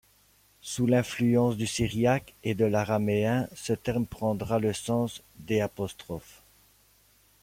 [0.61, 5.61] Sous l'influence du syriaque et de l’araméen, ce terme prendra le sens d'.